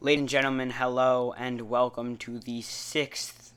[0.00, 3.52] Ladies and gentlemen, hello and welcome to the sixth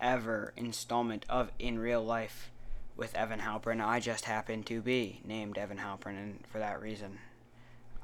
[0.00, 2.52] ever installment of In Real Life
[2.96, 3.84] with Evan Halpern.
[3.84, 7.18] I just happen to be named Evan Halpern, and for that reason,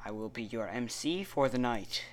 [0.05, 2.05] I will be your MC for the night.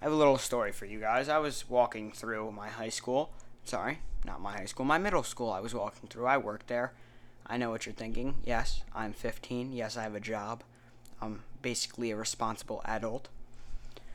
[0.00, 1.28] I have a little story for you guys.
[1.28, 3.34] I was walking through my high school.
[3.64, 5.52] Sorry, not my high school, my middle school.
[5.52, 6.24] I was walking through.
[6.24, 6.94] I worked there.
[7.46, 8.36] I know what you're thinking.
[8.46, 9.74] Yes, I'm 15.
[9.74, 10.62] Yes, I have a job.
[11.20, 13.28] I'm basically a responsible adult.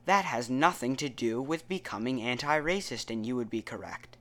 [0.07, 4.17] That has nothing to do with becoming anti racist, and you would be correct.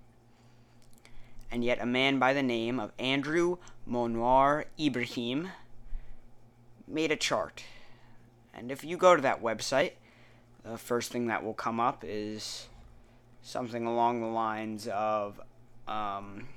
[1.50, 3.58] And yet, a man by the name of Andrew
[3.89, 5.50] Mounir Ibrahim
[6.86, 7.64] made a chart.
[8.54, 9.94] And if you go to that website,
[10.70, 12.68] the first thing that will come up is
[13.42, 15.40] something along the lines of
[15.88, 16.48] um,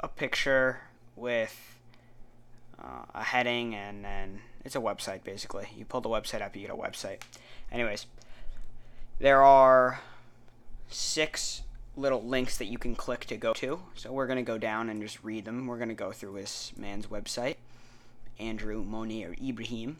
[0.00, 0.80] a picture
[1.16, 1.78] with
[2.82, 5.68] uh, a heading, and then it's a website basically.
[5.76, 7.20] You pull the website up, you get a website.
[7.70, 8.06] Anyways,
[9.20, 10.00] there are
[10.88, 11.62] six
[11.96, 13.80] little links that you can click to go to.
[13.94, 15.68] So we're going to go down and just read them.
[15.68, 17.56] We're going to go through this man's website,
[18.40, 19.98] Andrew Mounir Ibrahim.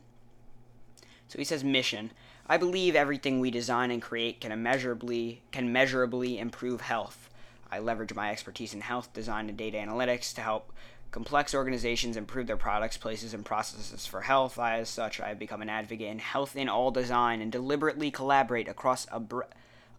[1.29, 2.13] So he says mission.
[2.47, 7.31] I believe everything we design and create can immeasurably can measurably improve health.
[7.71, 10.73] I leverage my expertise in health design and data analytics to help
[11.11, 14.59] complex organizations improve their products, places, and processes for health.
[14.59, 18.11] I, as such, I have become an advocate in health in all design and deliberately
[18.11, 19.23] collaborate across a,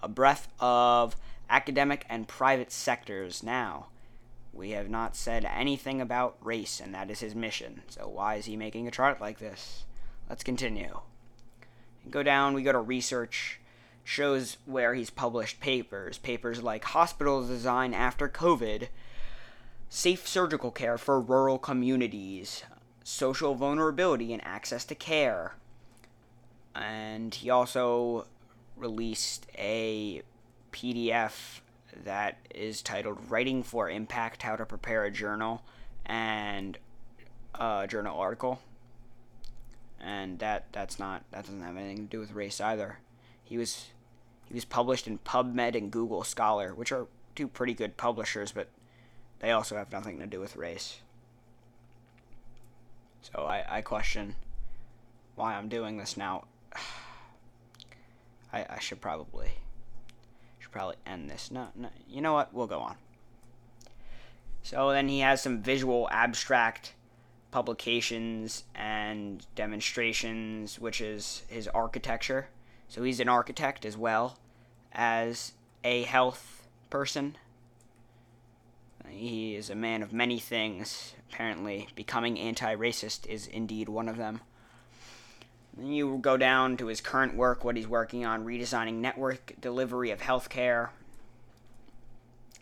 [0.04, 1.16] a breadth of
[1.50, 3.44] academic and private sectors.
[3.44, 3.88] Now,
[4.52, 7.84] we have not said anything about race, and that is his mission.
[7.88, 9.86] So, why is he making a chart like this?
[10.30, 11.00] Let's continue.
[12.10, 13.60] Go down, we go to research,
[14.04, 16.18] shows where he's published papers.
[16.18, 18.90] Papers like Hospital Design After COVID,
[19.90, 22.64] Safe Surgical Care for Rural Communities,
[23.04, 25.56] Social Vulnerability and Access to Care.
[26.76, 28.28] And he also
[28.76, 30.22] released a
[30.72, 31.62] PDF
[32.04, 35.64] that is titled Writing for Impact How to Prepare a Journal
[36.06, 36.78] and
[37.56, 38.60] a journal article
[40.06, 43.00] and that that's not that doesn't have anything to do with race either.
[43.44, 43.88] He was
[44.46, 48.70] he was published in PubMed and Google Scholar, which are two pretty good publishers, but
[49.40, 51.00] they also have nothing to do with race.
[53.22, 54.36] So I, I question
[55.34, 56.46] why I'm doing this now.
[58.54, 59.50] I, I should probably
[60.60, 61.50] should probably end this.
[61.50, 62.54] No, no, you know what?
[62.54, 62.96] We'll go on.
[64.62, 66.94] So then he has some visual abstract
[67.56, 72.50] publications and demonstrations, which is his architecture.
[72.90, 74.38] So he's an architect as well
[74.92, 77.38] as a health person.
[79.08, 81.14] He is a man of many things.
[81.32, 84.42] Apparently, becoming anti racist is indeed one of them.
[85.78, 90.12] Then you go down to his current work, what he's working on redesigning network delivery
[90.12, 90.90] of healthcare,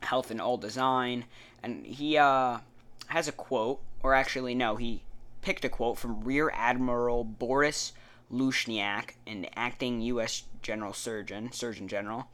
[0.01, 1.25] health and all design.
[1.63, 2.59] And he uh,
[3.07, 5.01] has a quote or actually, no, he
[5.41, 7.93] picked a quote from Rear Admiral Boris
[8.31, 10.43] Lushniak, an acting U.S.
[10.61, 12.27] General Surgeon, Surgeon General,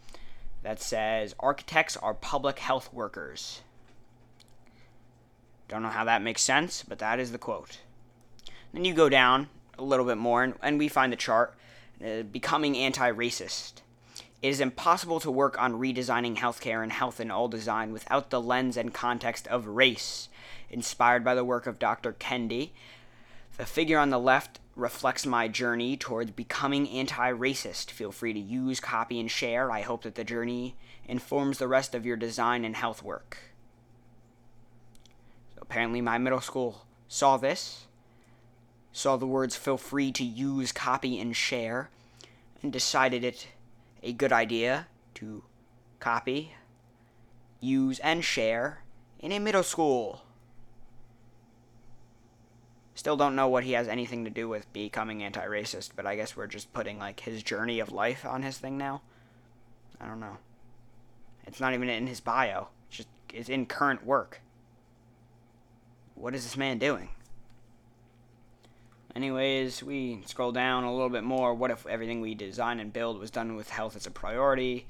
[0.64, 3.62] that says architects are public health workers.
[5.68, 7.80] Don't know how that makes sense, but that is the quote.
[8.74, 11.56] Then you go down a little bit more, and, and we find the chart
[12.04, 13.82] uh, becoming anti racist.
[14.42, 18.42] It is impossible to work on redesigning healthcare and health in all design without the
[18.42, 20.29] lens and context of race
[20.70, 22.14] inspired by the work of Dr.
[22.14, 22.72] Kendi.
[23.58, 27.92] The figure on the left reflects my journey towards becoming anti racist.
[27.92, 29.72] Feel free to use, copy, and share.
[29.72, 30.76] I hope that the journey
[31.06, 33.38] informs the rest of your design and health work.
[35.56, 37.88] So apparently, my middle school saw this,
[38.94, 41.90] saw the words feel free to use, copy, and share,
[42.62, 43.48] and decided it
[44.02, 45.44] a good idea to
[46.00, 46.54] copy,
[47.60, 48.84] use, and share
[49.20, 50.22] in a middle school.
[53.00, 56.18] Still don't know what he has anything to do with becoming anti racist, but I
[56.18, 59.04] guess we're just putting like his journey of life on his thing now.
[60.02, 60.36] I don't know.
[61.48, 62.68] It's not even in his bio.
[62.90, 64.42] It's just it's in current work.
[66.16, 67.08] What is this man doing?
[69.16, 71.54] Anyways, we scroll down a little bit more.
[71.54, 74.88] What if everything we design and build was done with health as a priority?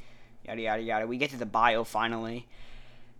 [0.47, 1.05] Yada yada yada.
[1.05, 2.47] We get to the bio finally.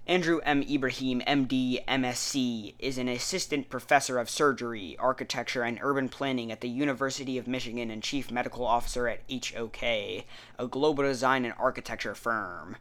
[0.09, 0.63] Andrew M.
[0.63, 6.67] Ibrahim, MD, MSc, is an assistant professor of surgery, architecture, and urban planning at the
[6.67, 10.25] University of Michigan and chief medical officer at HOK, a
[10.67, 12.77] global design and architecture firm.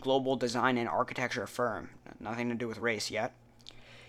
[0.00, 1.90] Global design and architecture firm.
[2.18, 3.32] Nothing to do with race yet.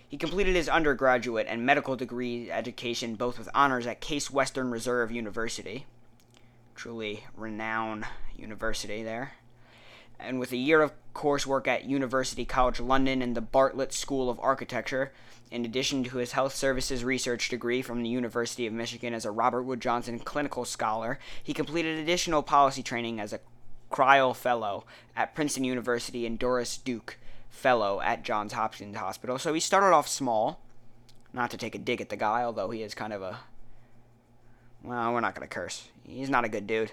[0.08, 5.12] He completed his undergraduate and medical degree education both with honors at Case Western Reserve
[5.12, 5.86] University.
[6.74, 8.04] Truly renowned
[8.36, 9.34] university there
[10.18, 14.40] and with a year of coursework at University College London and the Bartlett School of
[14.40, 15.12] Architecture,
[15.50, 19.30] in addition to his health services research degree from the University of Michigan as a
[19.30, 23.40] Robert Wood Johnson clinical scholar, he completed additional policy training as a
[23.90, 27.18] Crile Fellow at Princeton University and Doris Duke
[27.50, 29.38] Fellow at Johns Hopkins Hospital.
[29.38, 30.60] So he started off small,
[31.34, 33.40] not to take a dig at the guy, although he is kind of a.
[34.82, 35.88] Well, we're not going to curse.
[36.04, 36.92] He's not a good dude.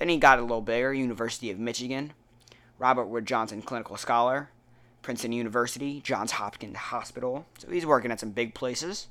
[0.00, 2.14] Then he got a little bigger, University of Michigan,
[2.78, 4.48] Robert Wood Johnson Clinical Scholar,
[5.02, 7.44] Princeton University, Johns Hopkins Hospital.
[7.58, 9.08] So he's working at some big places.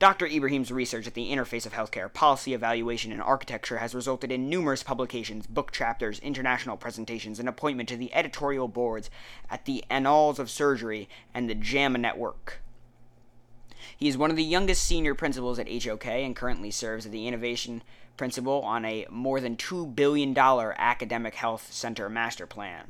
[0.00, 0.26] Dr.
[0.26, 4.82] Ibrahim's research at the interface of healthcare, policy evaluation, and architecture has resulted in numerous
[4.82, 9.10] publications, book chapters, international presentations, and appointment to the editorial boards
[9.48, 12.62] at the Annals of Surgery and the JAMA Network.
[13.96, 17.26] He is one of the youngest senior principals at HOK and currently serves as the
[17.26, 17.82] Innovation
[18.16, 22.86] principal on a more than $2 billion academic health center master plan.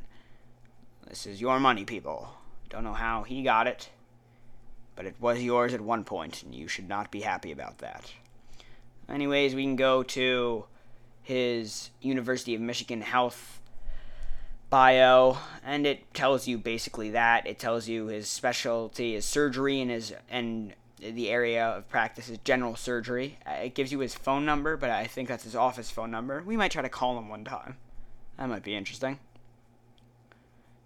[1.09, 2.31] This is your money, people.
[2.69, 3.91] Don't know how he got it,
[4.95, 8.13] but it was yours at one point, and you should not be happy about that.
[9.09, 10.65] Anyways, we can go to
[11.23, 13.61] his University of Michigan Health
[14.71, 17.47] bio, and it tells you basically that.
[17.47, 22.39] It tells you his specialty is surgery and his and the area of practice is
[22.45, 23.39] general surgery.
[23.47, 26.43] Uh, it gives you his phone number, but I think that's his office phone number.
[26.45, 27.77] We might try to call him one time.
[28.37, 29.19] That might be interesting.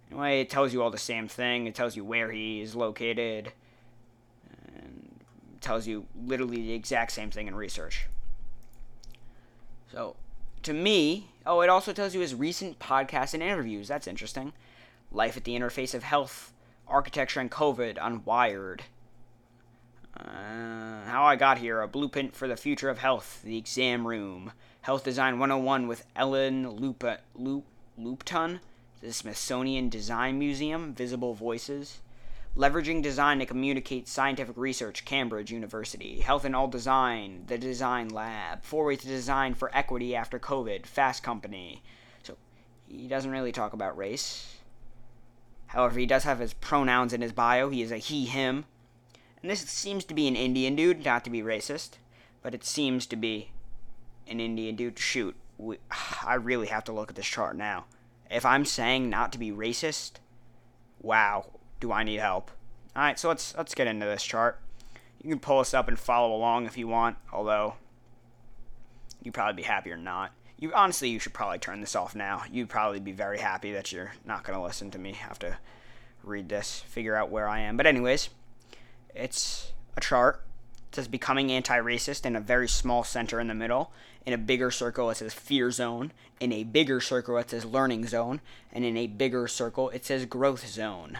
[0.09, 1.67] Anyway, it tells you all the same thing.
[1.67, 3.51] It tells you where he is located.
[4.67, 5.19] And
[5.61, 8.05] tells you literally the exact same thing in research.
[9.91, 10.15] So,
[10.63, 13.87] to me, oh, it also tells you his recent podcasts and interviews.
[13.87, 14.53] That's interesting.
[15.11, 16.53] Life at the Interface of Health,
[16.87, 18.83] Architecture and COVID on Wired.
[20.25, 24.53] Uh, how I Got Here, A Blueprint for the Future of Health, The Exam Room,
[24.81, 28.59] Health Design 101 with Ellen Lupa, Loop, Lupton,
[29.01, 31.99] the Smithsonian Design Museum, Visible Voices,
[32.57, 38.63] Leveraging Design to Communicate Scientific Research, Cambridge University, Health in All Design, The Design Lab,
[38.63, 41.83] Four Ways to Design for Equity After COVID, Fast Company.
[42.23, 42.35] So
[42.87, 44.55] he doesn't really talk about race.
[45.67, 47.69] However, he does have his pronouns in his bio.
[47.69, 48.65] He is a he, him.
[49.45, 51.99] And this seems to be an Indian dude, not to be racist,
[52.41, 53.51] but it seems to be
[54.27, 54.97] an Indian dude.
[54.97, 55.77] Shoot, we,
[56.25, 57.85] I really have to look at this chart now.
[58.31, 60.13] If I'm saying not to be racist,
[60.99, 61.45] wow,
[61.79, 62.49] do I need help?
[62.95, 64.59] All right, so let's let's get into this chart.
[65.21, 67.75] You can pull this up and follow along if you want, although
[69.21, 70.31] you'd probably be happier not.
[70.57, 72.41] You honestly, you should probably turn this off now.
[72.51, 75.59] You'd probably be very happy that you're not going to listen to me have to
[76.23, 77.77] read this, figure out where I am.
[77.77, 78.29] But anyways,
[79.15, 80.43] it's a chart.
[80.89, 83.91] It says becoming anti racist in a very small center in the middle.
[84.25, 86.11] In a bigger circle, it says fear zone.
[86.39, 88.41] In a bigger circle, it says learning zone.
[88.71, 91.19] And in a bigger circle, it says growth zone.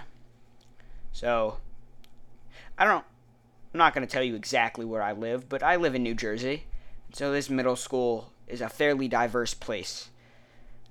[1.14, 1.58] So,
[2.78, 3.06] I don't,
[3.74, 6.16] I'm not going to tell you exactly where I live, but I live in New
[6.16, 6.66] Jersey.
[7.14, 10.10] So, this middle school is a fairly diverse place.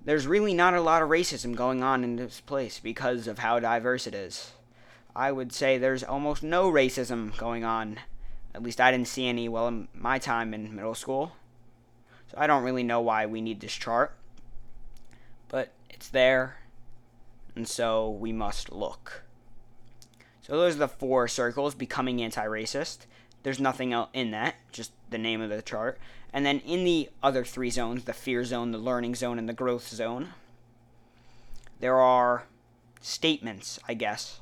[0.04, 3.58] There's really not a lot of racism going on in this place because of how
[3.58, 4.52] diverse it is.
[5.14, 8.00] I would say there's almost no racism going on.
[8.54, 11.32] At least I didn't see any well in my time in middle school.
[12.30, 14.16] So I don't really know why we need this chart.
[15.48, 16.56] But it's there,
[17.54, 19.22] and so we must look.
[20.42, 23.06] So those are the four circles becoming anti racist.
[23.42, 25.98] There's nothing else in that, just the name of the chart.
[26.32, 29.52] And then in the other three zones the fear zone, the learning zone, and the
[29.52, 30.30] growth zone
[31.84, 32.44] there are
[33.00, 34.40] statements, I guess,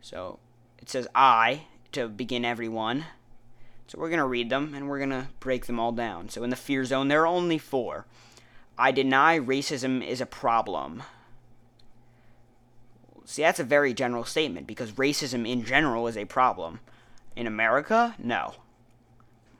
[0.00, 0.38] so
[0.78, 1.62] it says I
[1.92, 3.04] to begin every one.
[3.86, 6.28] So we're going to read them and we're going to break them all down.
[6.28, 8.04] So in the fear zone, there are only four.
[8.78, 11.02] I deny racism is a problem.
[13.24, 16.80] See, that's a very general statement because racism in general is a problem.
[17.34, 18.54] In America, no.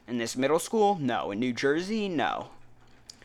[0.06, 1.30] In this middle school, no.
[1.30, 2.48] In New Jersey, no.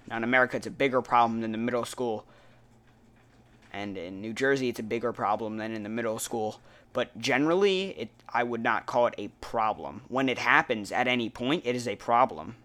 [0.07, 2.25] Now, in America, it's a bigger problem than the middle school.
[3.71, 6.59] And in New Jersey, it's a bigger problem than in the middle school.
[6.93, 10.03] But generally, it, I would not call it a problem.
[10.07, 12.55] When it happens at any point, it is a problem.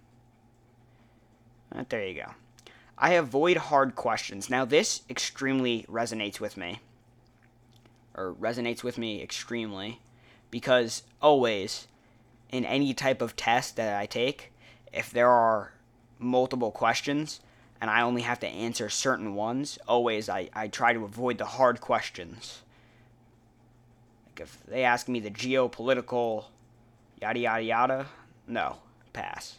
[1.70, 2.32] But uh, there you go.
[2.96, 4.50] I avoid hard questions.
[4.50, 6.80] Now, this extremely resonates with me.
[8.14, 10.00] Or resonates with me extremely.
[10.50, 11.86] Because always,
[12.50, 14.52] in any type of test that I take,
[14.92, 15.72] if there are
[16.18, 17.40] multiple questions
[17.80, 21.44] and I only have to answer certain ones, always I, I try to avoid the
[21.44, 22.62] hard questions.
[24.38, 26.44] Like if they ask me the geopolitical
[27.20, 28.06] yada yada yada,
[28.46, 28.76] no,
[29.12, 29.58] pass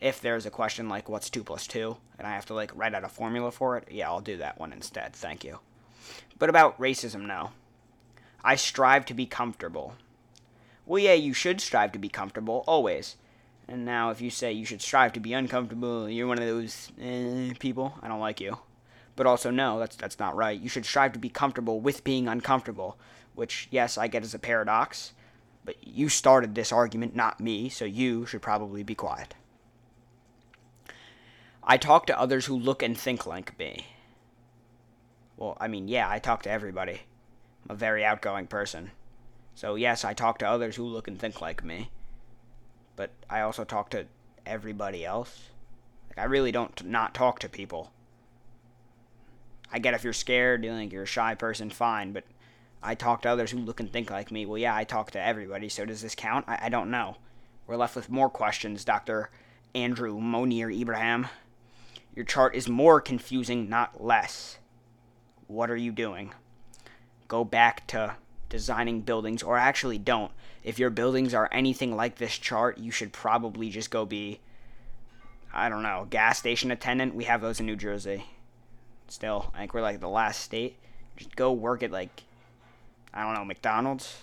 [0.00, 2.94] if there's a question like what's 2 plus 2 and I have to like write
[2.94, 5.14] out a formula for it, yeah, I'll do that one instead.
[5.14, 5.58] Thank you.
[6.38, 7.50] But about racism, no.
[8.44, 9.94] I strive to be comfortable.
[10.84, 13.16] Well, yeah, you should strive to be comfortable, always.
[13.66, 16.92] And now, if you say you should strive to be uncomfortable, you're one of those
[17.00, 17.98] eh, people.
[18.00, 18.58] I don't like you.
[19.16, 20.60] But also, no, that's that's not right.
[20.60, 22.98] You should strive to be comfortable with being uncomfortable,
[23.34, 25.12] which, yes, I get as a paradox.
[25.64, 29.34] But you started this argument, not me, so you should probably be quiet.
[31.64, 33.86] I talk to others who look and think like me.
[35.36, 37.02] Well, I mean, yeah, I talk to everybody.
[37.64, 38.92] I'm a very outgoing person.
[39.56, 41.90] So, yes, I talk to others who look and think like me.
[42.94, 44.06] But I also talk to
[44.46, 45.48] everybody else.
[46.08, 47.90] Like, I really don't not talk to people.
[49.72, 52.24] I get if you're scared, you think you're a shy person, fine, but
[52.82, 54.46] I talk to others who look and think like me.
[54.46, 56.44] Well, yeah, I talk to everybody, so does this count?
[56.48, 57.16] I, I don't know.
[57.66, 59.30] We're left with more questions, Dr.
[59.74, 61.26] Andrew Mounir Ibrahim.
[62.14, 64.58] Your chart is more confusing, not less.
[65.48, 66.32] What are you doing?
[67.28, 68.16] Go back to
[68.48, 70.30] designing buildings, or actually don't.
[70.62, 74.40] If your buildings are anything like this chart, you should probably just go be,
[75.52, 77.14] I don't know, gas station attendant.
[77.14, 78.24] We have those in New Jersey.
[79.08, 80.76] Still, I think we're like the last state.
[81.16, 82.24] Just go work at like,
[83.14, 84.22] I don't know, McDonald's.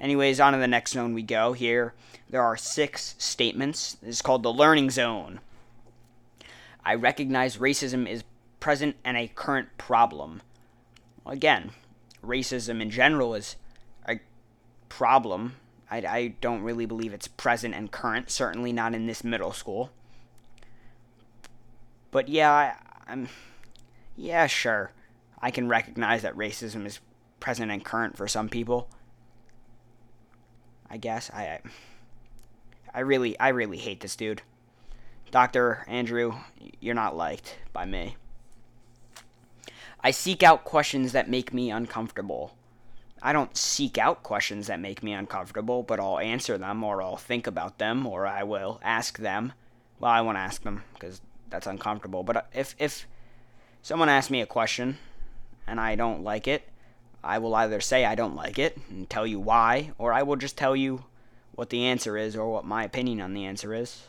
[0.00, 1.52] Anyways, on to the next zone we go.
[1.52, 1.94] Here,
[2.28, 3.96] there are six statements.
[4.02, 5.40] This is called the learning zone.
[6.84, 8.24] I recognize racism is
[8.58, 10.42] present and a current problem.
[11.26, 11.70] Again,
[12.24, 13.56] racism in general is
[14.08, 14.20] a
[14.88, 15.56] problem.
[15.90, 19.90] I, I don't really believe it's present and current, certainly not in this middle school.
[22.10, 22.74] But yeah, I,
[23.06, 23.28] I'm.
[24.20, 24.92] Yeah, sure.
[25.40, 27.00] I can recognize that racism is
[27.40, 28.90] present and current for some people.
[30.90, 31.60] I guess I,
[32.92, 34.42] I really I really hate this dude.
[35.30, 35.86] Dr.
[35.88, 36.34] Andrew,
[36.80, 38.16] you're not liked by me.
[40.02, 42.54] I seek out questions that make me uncomfortable.
[43.22, 47.16] I don't seek out questions that make me uncomfortable, but I'll answer them or I'll
[47.16, 49.54] think about them or I will ask them.
[49.98, 52.22] Well, I won't ask them because that's uncomfortable.
[52.22, 53.06] But if if
[53.82, 54.98] someone asks me a question
[55.66, 56.68] and I don't like it,
[57.22, 60.36] I will either say I don't like it and tell you why, or I will
[60.36, 61.04] just tell you
[61.54, 64.04] what the answer is or what my opinion on the answer is.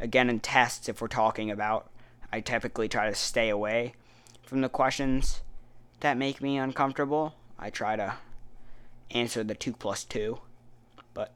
[0.00, 1.88] Again, in tests, if we're talking about,
[2.32, 3.94] I typically try to stay away
[4.42, 5.42] from the questions
[6.00, 7.36] that make me uncomfortable.
[7.58, 8.16] I try to
[9.12, 10.40] answer the 2 plus 2.
[11.14, 11.32] But,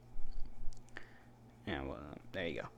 [1.66, 1.98] yeah, well,
[2.32, 2.68] there you go.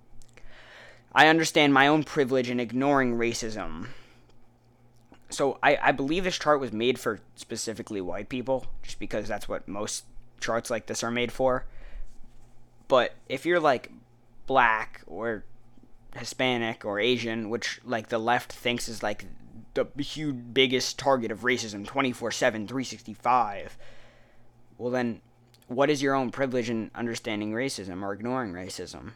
[1.13, 3.89] I understand my own privilege in ignoring racism.
[5.29, 9.49] So I, I believe this chart was made for specifically white people, just because that's
[9.49, 10.05] what most
[10.41, 11.67] charts like this are made for.
[12.89, 13.91] But if you're like
[14.47, 15.45] black or
[16.17, 19.25] Hispanic or Asian, which like the left thinks is like
[19.75, 22.35] the huge biggest target of racism 24/7
[22.67, 23.79] 365
[24.79, 25.21] well then
[25.69, 29.13] what is your own privilege in understanding racism or ignoring racism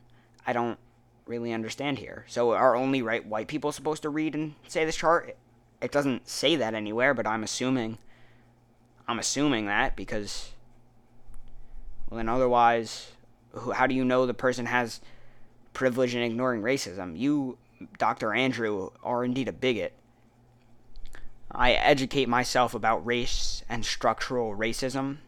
[0.47, 0.79] i don't
[1.27, 4.97] really understand here so are only right white people supposed to read and say this
[4.97, 5.37] chart
[5.81, 7.97] it doesn't say that anywhere but i'm assuming
[9.09, 10.51] i'm assuming that because
[12.09, 13.13] well then otherwise
[13.75, 15.01] how do you know the person has
[15.75, 17.19] privilege in ignoring racism.
[17.19, 17.59] You,
[17.99, 18.33] Dr.
[18.33, 19.93] Andrew, are indeed a bigot.
[21.51, 25.19] I educate myself about race and structural racism.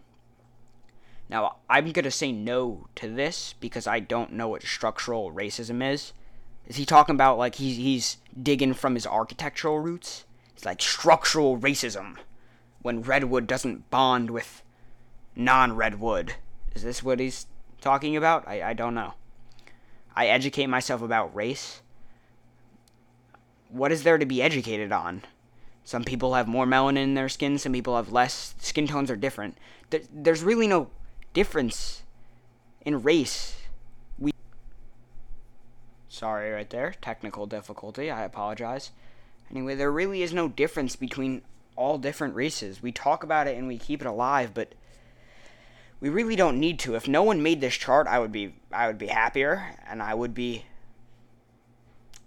[1.29, 5.83] Now, I'm going to say no to this because I don't know what structural racism
[5.93, 6.13] is.
[6.67, 10.25] Is he talking about like he's, he's digging from his architectural roots?
[10.55, 12.17] It's like structural racism
[12.83, 14.63] when redwood doesn't bond with
[15.35, 16.35] non redwood.
[16.75, 17.47] Is this what he's
[17.81, 18.47] talking about?
[18.47, 19.15] I, I don't know.
[20.15, 21.83] I educate myself about race.
[23.69, 25.23] What is there to be educated on?
[25.85, 28.55] Some people have more melanin in their skin, some people have less.
[28.59, 29.59] Skin tones are different.
[30.13, 30.91] There's really no
[31.37, 32.03] difference
[32.81, 33.57] in race.
[34.19, 34.33] We
[36.09, 38.11] Sorry right there, technical difficulty.
[38.11, 38.91] I apologize.
[39.51, 41.43] Anyway, there really is no difference between
[41.77, 42.83] all different races.
[42.83, 44.75] We talk about it and we keep it alive, but
[46.01, 46.95] we really don't need to.
[46.95, 50.15] If no one made this chart, I would be I would be happier and I
[50.15, 50.65] would be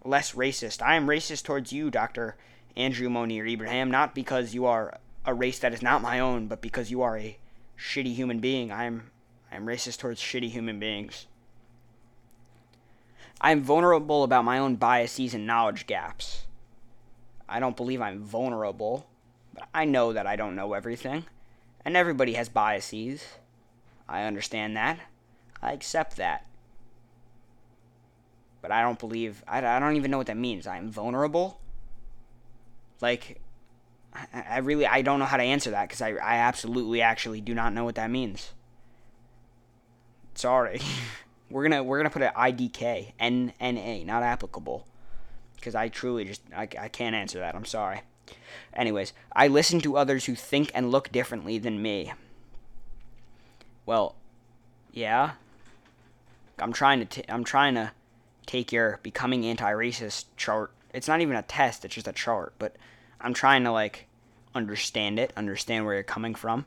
[0.06, 0.84] less racist.
[0.84, 2.38] I am racist towards you, Dr.
[2.78, 6.62] Andrew Mounir Ibrahim, not because you are a race that is not my own, but
[6.62, 7.39] because you are a
[7.80, 8.72] shitty human being.
[8.72, 9.12] I am
[9.52, 11.26] I am racist towards shitty human beings.
[13.42, 16.46] I am vulnerable about my own biases and knowledge gaps.
[17.48, 19.08] I don't believe I'm vulnerable,
[19.54, 21.26] but I know that I don't know everything.
[21.86, 23.24] And everybody has biases.
[24.08, 25.00] I understand that.
[25.62, 26.46] I accept that.
[28.62, 30.68] But I don't believe, I, I don't even know what that means.
[30.68, 31.62] I'm vulnerable?
[33.02, 33.40] Like,
[34.14, 37.42] I, I really, I don't know how to answer that because I, I absolutely actually
[37.42, 38.52] do not know what that means.
[40.36, 40.82] Sorry.
[41.50, 44.86] we're gonna we're gonna put an IDK N N A not applicable
[45.56, 47.56] because I truly just I, I can't answer that.
[47.56, 48.02] I'm sorry.
[48.74, 52.14] Anyways, I listen to others who think and look differently than me.
[53.86, 54.16] Well,
[54.94, 55.32] yeah.
[56.60, 57.92] I'm trying to t- I'm trying to
[58.46, 60.72] take your becoming anti-racist chart.
[60.94, 62.76] It's not even a test, it's just a chart, but
[63.22, 64.08] I'm trying to like
[64.56, 66.66] understand it, understand where you're coming from.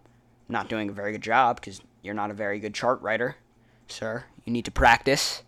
[0.49, 3.37] I'm not doing a very good job cuz you're not a very good chart writer,
[3.89, 4.25] sir.
[4.45, 5.43] You need to practice.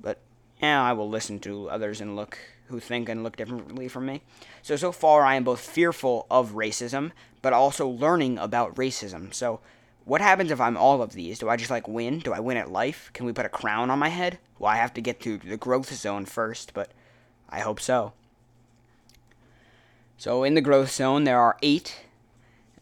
[0.00, 0.18] But
[0.62, 4.22] yeah, I will listen to others and look who think and look differently from me.
[4.62, 9.32] So so far I am both fearful of racism but also learning about racism.
[9.34, 9.60] So
[10.04, 11.38] what happens if I'm all of these?
[11.38, 12.18] Do I just like win?
[12.20, 13.10] Do I win at life?
[13.12, 14.38] Can we put a crown on my head?
[14.58, 16.90] Well, I have to get to the growth zone first, but
[17.48, 18.12] I hope so.
[20.20, 21.96] So in the growth zone, there are eight.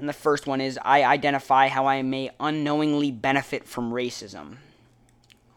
[0.01, 4.57] And the first one is I identify how I may unknowingly benefit from racism.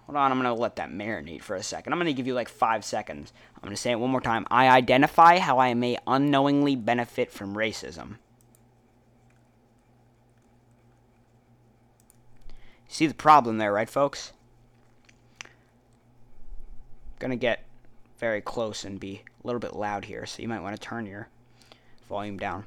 [0.06, 1.92] Hold on, I'm going to let that marinate for a second.
[1.92, 3.34] I'm going to give you like five seconds.
[3.56, 4.46] I'm going to say it one more time.
[4.52, 8.18] I identify how I may unknowingly benefit from racism.
[12.88, 14.34] See the problem there, right, folks?
[17.18, 17.66] Gonna get
[18.20, 21.08] very close and be a little bit loud here, so you might want to turn
[21.08, 21.27] your
[22.12, 22.66] volume down.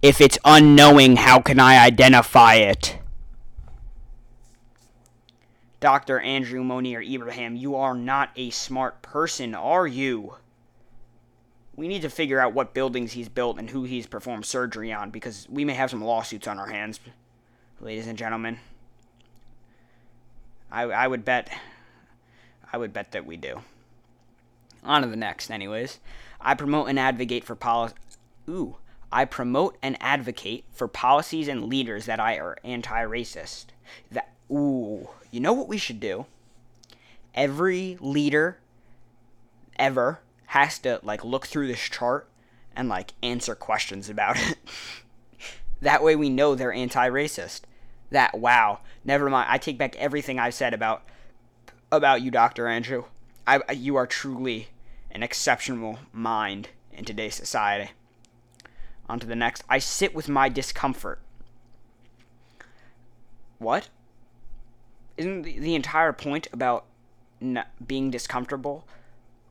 [0.00, 2.98] If it's unknowing, how can I identify it?
[5.78, 6.18] Dr.
[6.18, 10.36] Andrew Mounir Ibrahim, you are not a smart person, are you?
[11.76, 15.10] We need to figure out what buildings he's built and who he's performed surgery on
[15.10, 16.98] because we may have some lawsuits on our hands,
[17.80, 18.58] ladies and gentlemen.
[20.72, 21.50] I, I would bet
[22.72, 23.60] I would bet that we do.
[24.82, 26.00] On to the next, anyways.
[26.40, 27.94] I promote and advocate for policy.
[28.48, 28.76] Ooh,
[29.10, 33.66] I promote and advocate for policies and leaders that I are anti-racist.
[34.10, 36.26] That ooh, you know what we should do?
[37.34, 38.58] Every leader
[39.78, 42.28] ever has to like look through this chart
[42.74, 44.58] and like answer questions about it.
[45.80, 47.62] that way we know they're anti-racist
[48.10, 51.02] that wow never mind i take back everything i've said about
[51.92, 53.04] about you dr andrew
[53.46, 54.68] I, you are truly
[55.10, 57.90] an exceptional mind in today's society.
[59.08, 59.64] On to the next.
[59.68, 61.20] I sit with my discomfort.
[63.58, 63.88] What?
[65.16, 66.84] Isn't the, entire point about
[67.86, 68.86] being discomfortable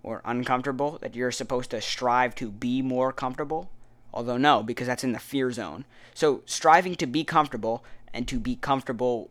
[0.04, 3.70] or uncomfortable that you're supposed to strive to be more comfortable?
[4.14, 5.86] Although no because that's in the fear zone.
[6.14, 9.30] So striving to be comfortable and to be comfortable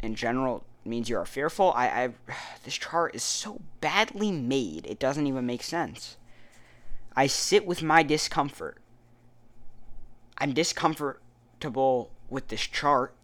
[0.00, 1.72] in general means you are fearful.
[1.74, 2.10] I, I
[2.64, 6.16] this chart is so badly made it doesn't even make sense.
[7.16, 8.78] I sit with my discomfort.
[10.38, 13.14] I'm discomfortable with this chart.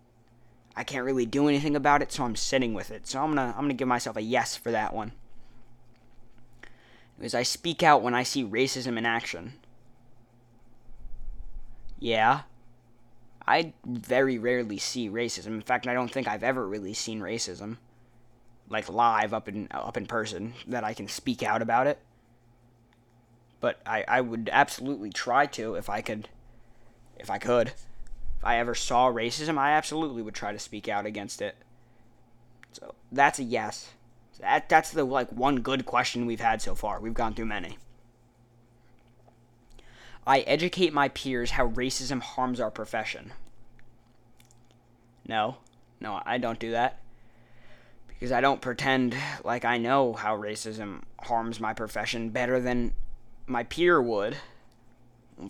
[0.77, 3.07] I can't really do anything about it, so I'm sitting with it.
[3.07, 5.13] So I'm gonna I'm gonna give myself a yes for that one.
[7.19, 9.55] Because I speak out when I see racism in action.
[11.99, 12.43] Yeah,
[13.47, 15.47] I very rarely see racism.
[15.49, 17.79] In fact, I don't think I've ever really seen racism,
[18.69, 21.99] like live up in up in person, that I can speak out about it.
[23.61, 26.29] But I, I would absolutely try to if I could,
[27.19, 27.69] if I could.
[27.69, 31.57] If I ever saw racism, I absolutely would try to speak out against it.
[32.73, 33.91] So that's a yes.
[34.41, 37.01] That that's the like one good question we've had so far.
[37.01, 37.77] We've gone through many.
[40.31, 43.33] I educate my peers how racism harms our profession.
[45.27, 45.57] No,
[46.01, 47.01] no, I don't do that.
[48.07, 52.93] Because I don't pretend like I know how racism harms my profession better than
[53.49, 54.37] my peer would.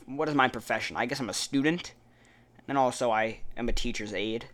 [0.07, 0.97] What is my profession?
[0.97, 1.93] I guess I'm a student,
[2.67, 4.47] And also, I am a teacher's aide.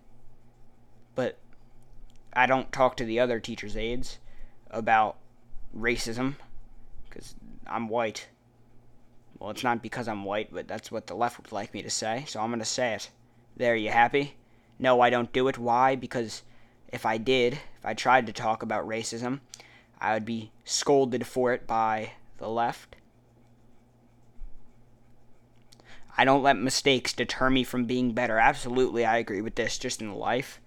[1.14, 1.38] But
[2.32, 4.18] I don't talk to the other teacher's aides
[4.72, 5.18] about
[5.72, 6.34] racism
[7.08, 7.36] because
[7.68, 8.26] I'm white.
[9.38, 11.90] Well, it's not because I'm white, but that's what the left would like me to
[11.90, 13.10] say, so I'm going to say it.
[13.56, 14.36] There, you happy?
[14.78, 15.58] No, I don't do it.
[15.58, 15.94] Why?
[15.94, 16.42] Because
[16.88, 19.40] if I did, if I tried to talk about racism,
[20.00, 22.96] I would be scolded for it by the left.
[26.18, 28.38] I don't let mistakes deter me from being better.
[28.38, 30.60] Absolutely, I agree with this just in life.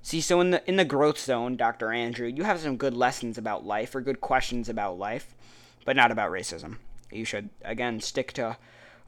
[0.00, 1.92] See, so in the in the growth zone, Dr.
[1.92, 5.34] Andrew, you have some good lessons about life or good questions about life,
[5.84, 6.76] but not about racism.
[7.10, 8.56] You should again stick to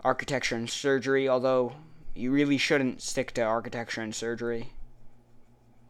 [0.05, 1.73] architecture and surgery, although
[2.15, 4.71] you really shouldn't stick to architecture and surgery.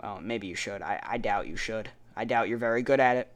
[0.02, 0.82] Well, maybe you should.
[0.82, 1.90] I, I doubt you should.
[2.16, 3.28] I doubt you're very good at it.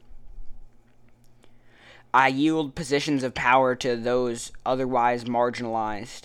[2.13, 6.23] I yield positions of power to those otherwise marginalized.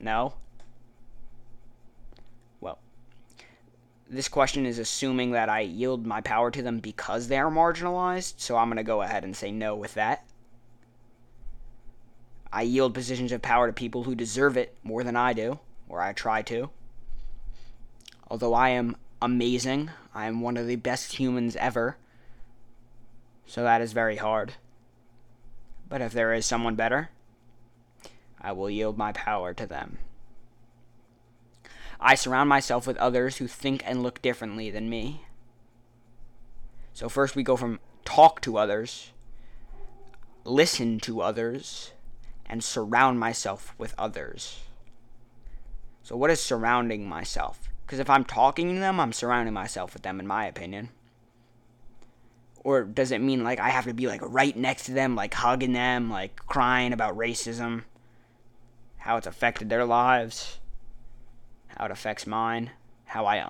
[0.00, 0.34] No?
[2.60, 2.78] Well,
[4.08, 8.34] this question is assuming that I yield my power to them because they are marginalized,
[8.38, 10.24] so I'm going to go ahead and say no with that.
[12.56, 15.58] I yield positions of power to people who deserve it more than I do,
[15.90, 16.70] or I try to.
[18.30, 21.98] Although I am amazing, I am one of the best humans ever,
[23.44, 24.54] so that is very hard.
[25.86, 27.10] But if there is someone better,
[28.40, 29.98] I will yield my power to them.
[32.00, 35.26] I surround myself with others who think and look differently than me.
[36.94, 39.12] So, first we go from talk to others,
[40.46, 41.92] listen to others,
[42.48, 44.60] and surround myself with others.
[46.02, 47.68] So, what is surrounding myself?
[47.84, 50.90] Because if I'm talking to them, I'm surrounding myself with them, in my opinion.
[52.64, 55.34] Or does it mean like I have to be like right next to them, like
[55.34, 57.84] hugging them, like crying about racism?
[59.06, 60.58] how it's affected their lives,
[61.68, 62.72] how it affects mine,
[63.04, 63.48] how I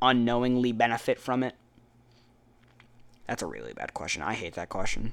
[0.00, 1.54] unknowingly benefit from it?
[3.26, 4.22] That's a really bad question.
[4.22, 5.12] I hate that question.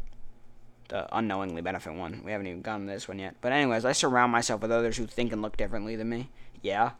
[0.89, 2.21] The unknowingly benefit one.
[2.25, 3.35] We haven't even gotten to this one yet.
[3.41, 6.29] But, anyways, I surround myself with others who think and look differently than me.
[6.61, 6.91] Yeah.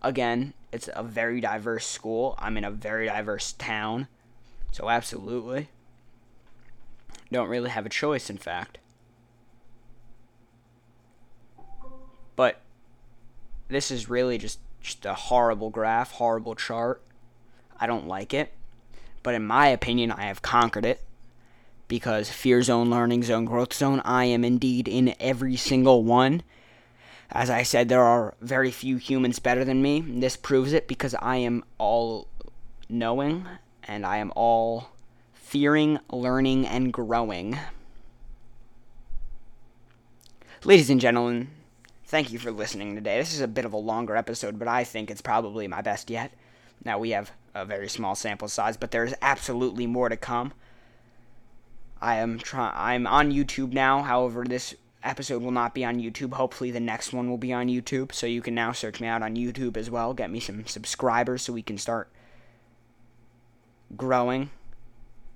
[0.00, 2.34] Again, it's a very diverse school.
[2.38, 4.08] I'm in a very diverse town.
[4.70, 5.68] So, absolutely.
[7.30, 8.78] Don't really have a choice, in fact.
[12.34, 12.62] But
[13.68, 17.02] this is really just, just a horrible graph, horrible chart.
[17.78, 18.54] I don't like it.
[19.22, 21.02] But in my opinion, I have conquered it.
[21.92, 26.42] Because fear zone, learning zone, growth zone, I am indeed in every single one.
[27.30, 30.00] As I said, there are very few humans better than me.
[30.00, 32.28] This proves it because I am all
[32.88, 33.46] knowing
[33.82, 34.92] and I am all
[35.34, 37.58] fearing, learning, and growing.
[40.64, 41.50] Ladies and gentlemen,
[42.06, 43.18] thank you for listening today.
[43.18, 46.08] This is a bit of a longer episode, but I think it's probably my best
[46.08, 46.32] yet.
[46.86, 50.54] Now, we have a very small sample size, but there's absolutely more to come.
[52.02, 52.74] I am trying.
[52.74, 54.02] I'm on YouTube now.
[54.02, 56.32] However, this episode will not be on YouTube.
[56.32, 58.12] Hopefully, the next one will be on YouTube.
[58.12, 60.12] So you can now search me out on YouTube as well.
[60.12, 62.10] Get me some subscribers so we can start
[63.96, 64.50] growing.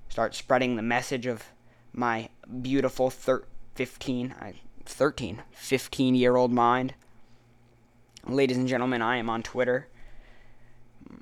[0.09, 1.45] Start spreading the message of
[1.93, 2.31] my
[2.63, 3.45] beautiful thir-
[3.77, 4.35] 15.
[4.41, 6.95] I 13, 15 year old mind.
[8.27, 9.87] Ladies and gentlemen, I am on Twitter.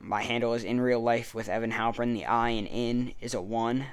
[0.00, 2.14] My handle is in real life with Evan Halpern.
[2.14, 3.86] The I in in is a 1.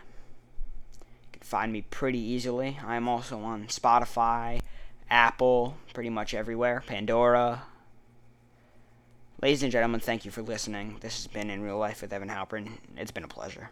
[1.52, 2.80] Find me pretty easily.
[2.82, 4.62] I am also on Spotify,
[5.10, 7.64] Apple, pretty much everywhere, Pandora.
[9.42, 10.96] Ladies and gentlemen, thank you for listening.
[11.02, 12.78] This has been In Real Life with Evan Halpern.
[12.96, 13.70] It's been a pleasure.